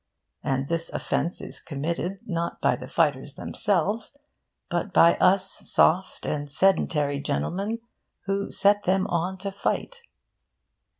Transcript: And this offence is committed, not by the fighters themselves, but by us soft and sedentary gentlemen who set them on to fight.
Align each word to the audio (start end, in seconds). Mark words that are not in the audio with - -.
And 0.43 0.67
this 0.67 0.91
offence 0.91 1.41
is 1.41 1.59
committed, 1.59 2.21
not 2.25 2.59
by 2.59 2.75
the 2.75 2.87
fighters 2.87 3.35
themselves, 3.35 4.17
but 4.67 4.91
by 4.91 5.13
us 5.17 5.47
soft 5.51 6.25
and 6.25 6.49
sedentary 6.49 7.19
gentlemen 7.19 7.81
who 8.21 8.49
set 8.49 8.85
them 8.85 9.05
on 9.05 9.37
to 9.37 9.51
fight. 9.51 10.01